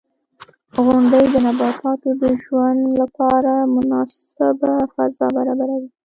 [0.85, 5.87] •غونډۍ د نباتاتو د ژوند لپاره مناسبه فضا برابروي.